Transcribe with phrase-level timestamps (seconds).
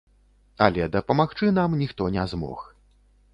[0.67, 2.65] Але дапамагчы нам ніхто не змог.